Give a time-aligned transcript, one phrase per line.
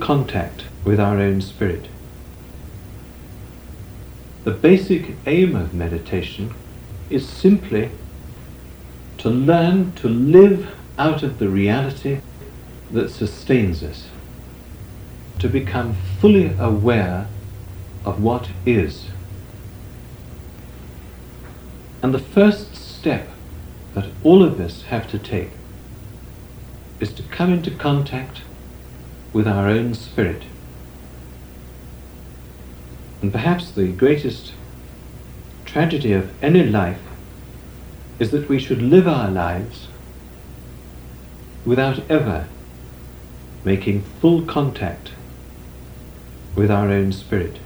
[0.00, 1.88] contact with our own spirit.
[4.44, 6.54] The basic aim of meditation
[7.10, 7.90] is simply
[9.18, 12.20] to learn to live out of the reality
[12.92, 14.08] that sustains us,
[15.40, 17.26] to become fully aware
[18.04, 19.06] of what is.
[22.04, 23.28] And the first step
[23.94, 25.50] that all of us have to take
[27.00, 28.42] is to come into contact
[29.32, 30.42] with our own spirit.
[33.20, 34.52] And perhaps the greatest
[35.64, 37.00] tragedy of any life
[38.18, 39.88] is that we should live our lives
[41.64, 42.48] without ever
[43.64, 45.10] making full contact
[46.54, 47.58] with our own spirit.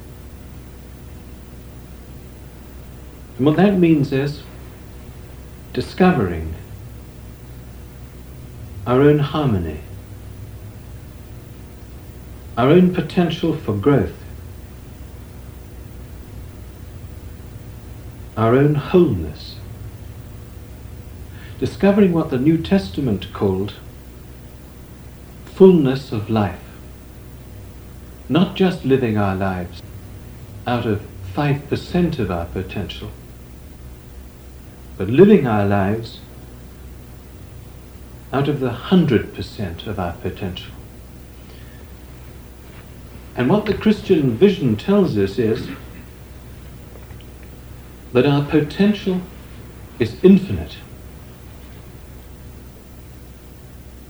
[3.37, 4.43] And what that means is
[5.73, 6.55] discovering
[8.87, 9.81] our own harmony,
[12.63, 14.15] our own potential for growth,
[18.37, 19.57] our own wholeness,
[21.59, 23.75] discovering what the New Testament called
[25.45, 26.63] fullness of life,
[28.29, 29.83] not just living our lives
[30.65, 31.03] out of
[31.35, 33.11] 5% of our potential,
[34.97, 36.21] but living our lives
[38.33, 40.73] out of the 100% of our potential.
[43.35, 45.69] And what the Christian vision tells us is
[48.13, 49.23] that our potential
[49.99, 50.77] is infinite.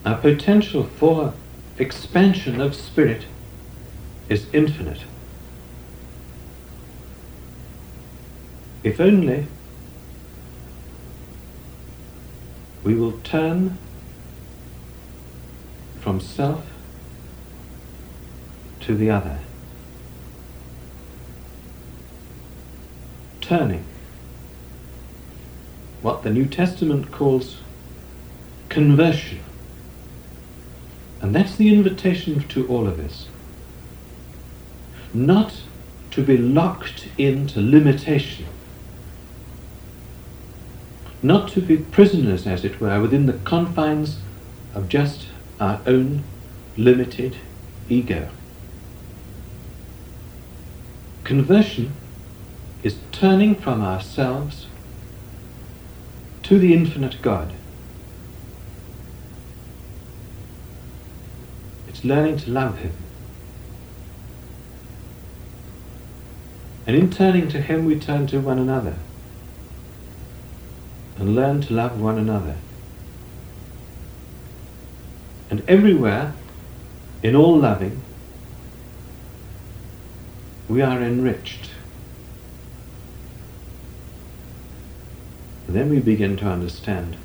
[0.05, 1.33] Our potential for
[1.77, 3.25] expansion of spirit
[4.27, 5.03] is infinite.
[8.83, 9.47] If only
[12.83, 13.77] we will turn
[16.01, 16.72] from self
[18.85, 19.39] to the other.
[23.41, 23.83] Turning.
[26.01, 27.57] What the New Testament calls
[28.69, 29.39] conversion.
[31.21, 33.27] And that's the invitation to all of us.
[35.13, 35.61] Not
[36.11, 38.45] to be locked into limitation.
[41.21, 44.19] Not to be prisoners, as it were, within the confines
[44.75, 45.27] of just
[45.59, 46.23] our own
[46.75, 47.37] limited
[47.87, 48.29] ego.
[51.23, 51.93] Conversion
[52.83, 54.67] is turning from ourselves
[56.43, 57.53] to the infinite God.
[61.87, 62.91] It's learning to love Him.
[66.85, 68.95] And in turning to Him, we turn to one another
[71.17, 72.55] and learn to love one another.
[75.49, 76.33] And everywhere,
[77.21, 78.01] in all loving,
[80.73, 81.69] we are enriched.
[85.67, 87.15] And then we begin to understand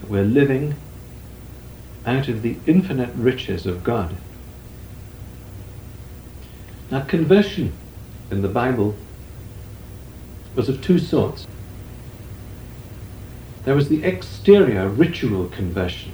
[0.00, 0.76] that we're living
[2.06, 4.14] out of the infinite riches of God.
[6.92, 7.72] Now, conversion
[8.30, 8.94] in the Bible
[10.54, 11.48] was of two sorts.
[13.64, 16.12] There was the exterior ritual conversion,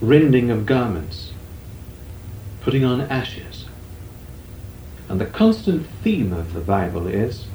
[0.00, 1.32] rending of garments,
[2.62, 3.57] putting on ashes.
[5.08, 7.46] And the constant theme of the Bible is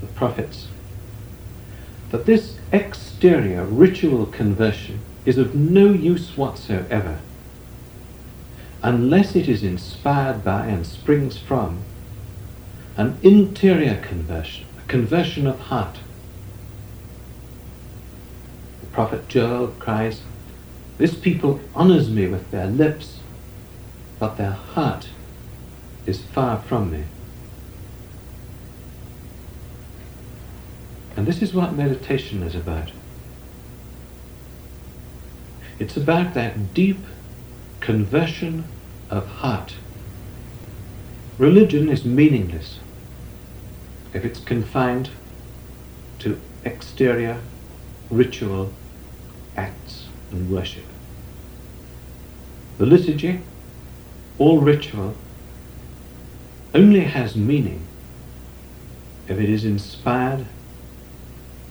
[0.00, 0.68] the prophets
[2.10, 7.18] that this exterior ritual conversion is of no use whatsoever
[8.82, 11.82] unless it is inspired by and springs from
[12.96, 15.98] an interior conversion, a conversion of heart.
[18.80, 20.22] The prophet Joel cries,
[20.98, 23.20] This people honors me with their lips,
[24.18, 25.08] but their heart
[26.06, 27.04] is far from me.
[31.16, 32.90] And this is what meditation is about.
[35.78, 36.98] It's about that deep
[37.80, 38.64] conversion
[39.10, 39.74] of heart.
[41.38, 42.78] Religion is meaningless
[44.14, 45.10] if it's confined
[46.20, 47.40] to exterior
[48.10, 48.72] ritual
[49.56, 50.84] acts and worship.
[52.78, 53.40] The liturgy,
[54.38, 55.14] all ritual,
[56.74, 57.86] only has meaning
[59.28, 60.46] if it is inspired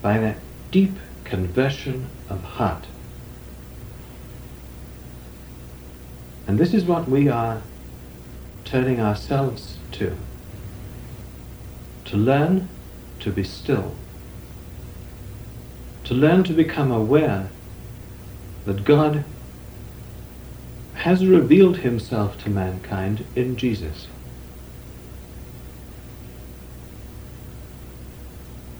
[0.01, 0.37] by that
[0.71, 0.93] deep
[1.23, 2.85] conversion of heart.
[6.47, 7.61] And this is what we are
[8.65, 10.15] turning ourselves to.
[12.05, 12.67] To learn
[13.19, 13.95] to be still.
[16.05, 17.49] To learn to become aware
[18.65, 19.23] that God
[20.95, 24.07] has revealed himself to mankind in Jesus.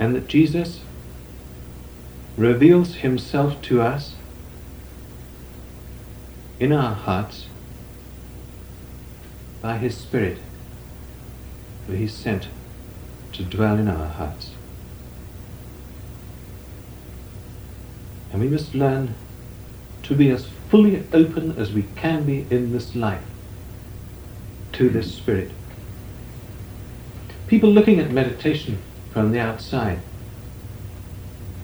[0.02, 0.80] And that Jesus
[2.36, 4.16] reveals himself to us
[6.60, 7.46] in our hearts
[9.62, 10.40] by his Spirit,
[11.86, 12.48] who he sent
[13.34, 14.54] to dwell in our hearts.
[18.34, 19.14] And we must learn
[20.02, 23.24] to be as fully open as we can be in this life
[24.72, 25.52] to this Spirit.
[27.46, 28.82] People looking at meditation
[29.12, 30.00] from the outside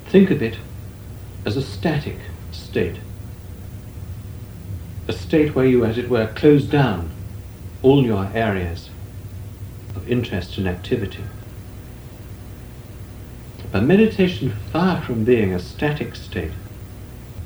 [0.07, 0.57] think of it
[1.45, 2.17] as a static
[2.51, 2.97] state.
[5.07, 7.11] A state where you, as it were, close down
[7.81, 8.89] all your areas
[9.95, 11.23] of interest and activity.
[13.71, 16.53] But meditation, far from being a static state,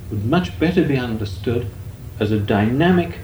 [0.09, 1.67] would much better be understood
[2.19, 3.19] as a dynamic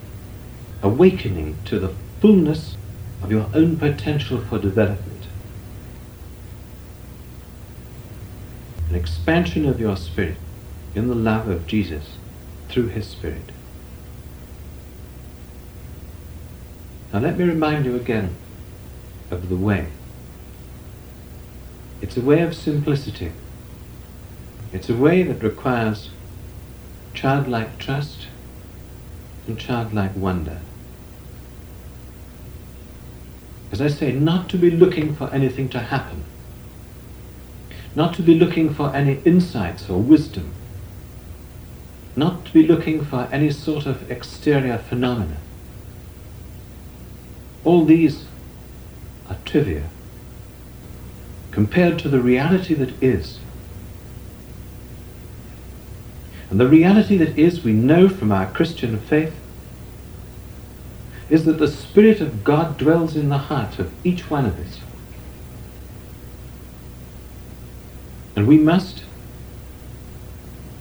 [0.81, 2.75] awakening to the fullness
[3.21, 5.16] of your own potential for development.
[8.89, 10.37] An expansion of your spirit
[10.95, 12.17] in the love of Jesus
[12.69, 13.51] through his spirit.
[17.11, 18.35] Now let me remind you again
[19.31, 19.87] of the way.
[22.01, 23.31] It's a way of simplicity.
[24.71, 26.09] It's a way that requires
[27.13, 28.27] childlike trust
[29.47, 30.59] and childlike wonder.
[33.71, 36.23] As I say, not to be looking for anything to happen,
[37.97, 40.51] not to be looking for any insights or wisdom,
[42.15, 45.37] not to be looking for any sort of exterior phenomena.
[47.63, 48.25] All these
[49.27, 49.89] are trivia
[51.49, 53.39] compared to the reality that is
[56.51, 59.35] and the reality that is, we know from our Christian faith,
[61.29, 64.79] is that the Spirit of God dwells in the heart of each one of us.
[68.37, 69.03] And we must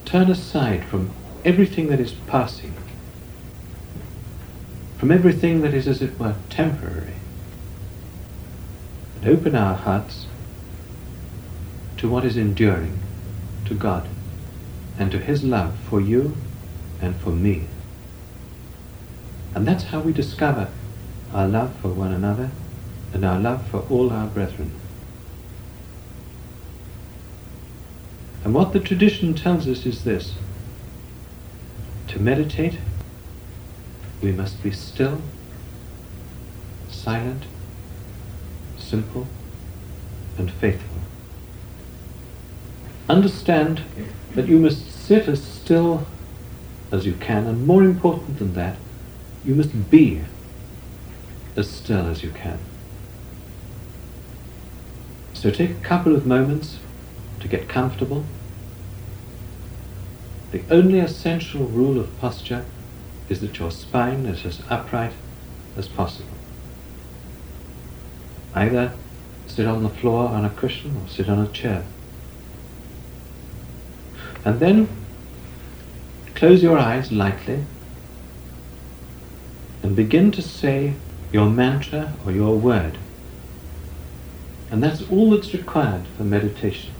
[0.05, 1.11] turn aside from
[1.43, 2.75] everything that is passing,
[4.99, 7.15] from everything that is, as it were, temporary,
[9.17, 10.27] and open our hearts
[11.97, 12.99] to what is enduring,
[13.65, 14.07] to God
[14.99, 16.37] and to his love for you
[17.01, 17.69] and for me.
[19.55, 20.69] And that's how we discover
[21.33, 22.51] our love for one another
[23.15, 24.73] and our love for all our brethren.
[28.47, 30.35] And what the tradition tells us is this
[32.07, 32.79] to meditate,
[34.23, 35.21] we must be still,
[36.89, 37.43] silent,
[38.79, 39.27] simple,
[40.39, 41.01] and faithful.
[43.09, 43.83] Understand
[44.37, 46.07] that you must sit as still
[46.93, 48.77] as you can, and more important than that,
[49.45, 50.21] you must be
[51.57, 52.61] as still as you can.
[55.35, 56.79] So take a couple of moments
[57.41, 58.25] to get comfortable.
[60.53, 62.65] The only essential rule of posture
[63.29, 65.13] is that your spine is as upright
[65.77, 66.29] as possible.
[68.55, 68.93] Either
[69.47, 71.85] sit on the floor on a cushion or sit on a chair.
[74.45, 74.89] And then
[76.35, 77.65] close your eyes lightly
[79.83, 80.95] and begin to say
[81.33, 82.99] your mantra or your word.
[84.71, 86.93] And that's all that's required for meditation.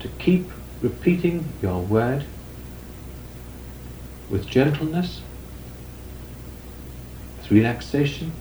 [0.00, 0.50] To keep
[0.82, 2.24] repeating your word
[4.28, 5.22] with gentleness,
[7.38, 8.32] with relaxation,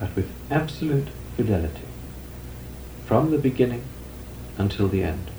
[0.00, 1.86] but with absolute fidelity
[3.06, 3.82] from the beginning
[4.58, 5.30] until the end.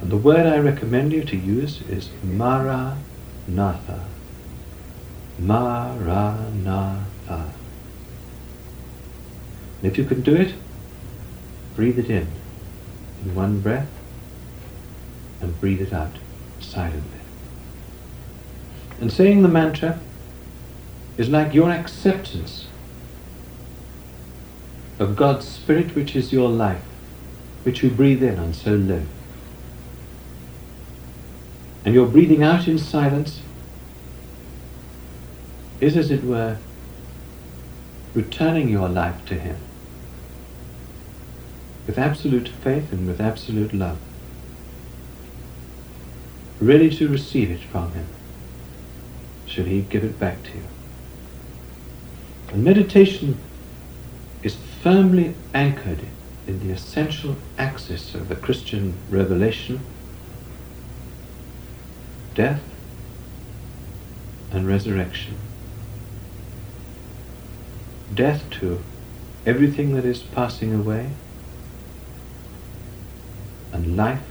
[0.00, 4.04] And the word I recommend you to use is Maranatha.
[5.38, 7.04] Maranatha.
[9.82, 10.54] And if you can do it,
[11.74, 12.28] breathe it in
[13.24, 13.88] in one breath
[15.42, 16.16] and breathe it out
[16.60, 17.20] silently.
[19.00, 20.00] And saying the mantra
[21.18, 22.68] is like your acceptance
[24.98, 26.84] of God's Spirit, which is your life
[27.64, 29.08] which you breathe in and so live.
[31.84, 33.40] And your breathing out in silence
[35.80, 36.58] is, as it were,
[38.14, 39.56] returning your life to Him
[41.86, 43.98] with absolute faith and with absolute love,
[46.66, 48.06] ready to receive it from Him,
[49.46, 50.64] should He give it back to you.
[52.48, 53.38] And meditation
[54.42, 56.00] is firmly anchored
[56.46, 59.80] in the essential axis of the Christian revelation
[62.34, 62.62] death,
[64.50, 65.36] and resurrection.
[68.14, 68.82] Death to
[69.46, 71.10] everything that is passing away,
[73.72, 74.22] and life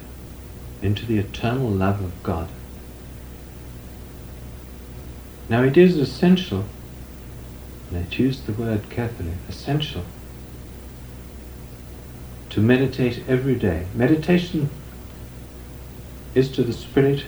[0.82, 2.50] into the eternal love of God.
[5.50, 6.66] Now it is essential,
[7.90, 10.04] and I choose the word carefully, essential,
[12.50, 13.88] to meditate every day.
[13.94, 14.70] Meditation
[16.34, 17.26] is to the spirit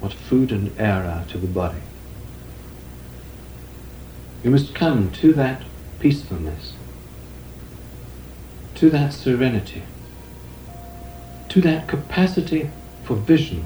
[0.00, 1.78] what food and air are to the body.
[4.42, 5.62] You must come to that
[6.00, 6.72] peacefulness,
[8.74, 9.84] to that serenity,
[11.52, 12.70] to that capacity
[13.04, 13.62] for vision,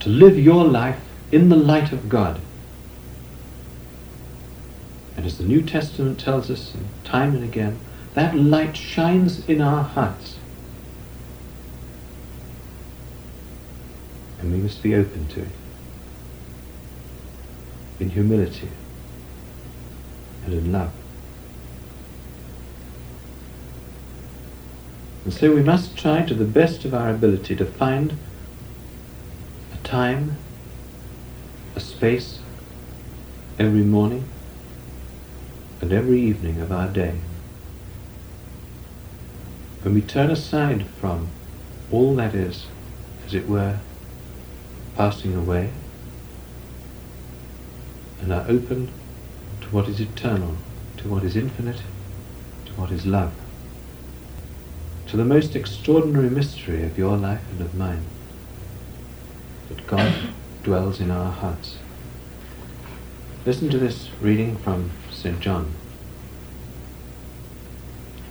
[0.00, 1.00] to live your life
[1.32, 2.38] in the light of God.
[5.16, 7.78] And as the New Testament tells us time and again,
[8.12, 10.36] that light shines in our hearts.
[14.40, 15.48] And we must be open to it
[17.98, 18.68] in humility
[20.44, 20.92] and in love.
[25.24, 28.16] And so we must try to the best of our ability to find
[29.72, 30.36] a time,
[31.74, 32.40] a space,
[33.58, 34.28] every morning
[35.80, 37.20] and every evening of our day.
[39.82, 41.28] When we turn aside from
[41.90, 42.66] all that is,
[43.26, 43.78] as it were,
[44.96, 45.70] passing away
[48.20, 48.90] and are open
[49.60, 50.56] to what is eternal,
[50.98, 51.82] to what is infinite,
[52.66, 53.32] to what is love,
[55.14, 58.02] to the most extraordinary mystery of your life and of mine,
[59.68, 60.12] that God
[60.64, 61.78] dwells in our hearts.
[63.46, 65.38] Listen to this reading from St.
[65.38, 65.70] John.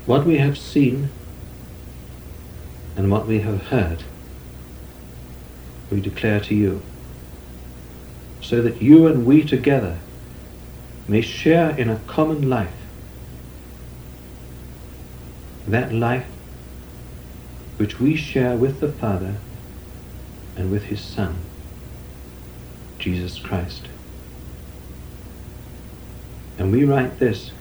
[0.05, 1.07] What we have seen
[2.97, 4.03] and what we have heard,
[5.89, 6.81] we declare to you
[8.41, 9.99] so that you and we together
[11.07, 12.75] may share in a common life.
[15.65, 16.27] That life
[17.77, 19.35] which we share with the Father
[20.55, 21.37] and with His Son,
[22.99, 23.87] Jesus Christ.
[26.57, 27.51] And we write this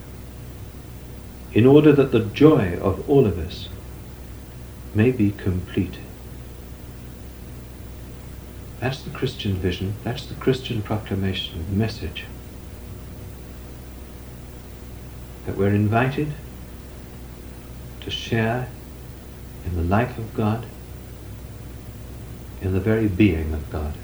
[1.52, 3.68] in order that the joy of all of us
[4.94, 5.98] may be complete.
[8.80, 12.24] That's the Christian vision, that's the Christian proclamation, the message.
[15.46, 16.32] That we're invited
[18.00, 18.68] to share
[19.64, 20.66] in the life of God,
[22.60, 23.94] in the very being of God.